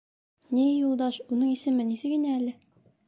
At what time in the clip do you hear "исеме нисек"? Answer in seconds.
1.57-2.17